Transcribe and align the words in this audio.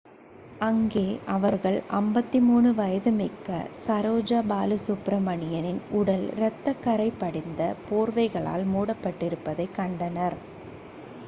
அங்கே 0.61 1.03
அவர்கள் 1.27 1.77
53 1.97 2.31
வயதுமிக்க 2.79 3.49
சரோஜா 3.81 4.39
பாலசுப்பிரமணியனின் 4.47 5.81
உடல் 5.91 6.25
இரத்தக் 6.35 6.83
கரை 6.83 7.09
படிந்த 7.19 7.61
போர்வைகளால் 7.87 8.67
மூடபட்டிருப்பதை 8.73 9.67
கண்டனர் 9.73 10.39